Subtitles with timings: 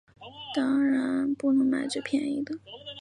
[0.55, 2.55] 当然只能买最便宜的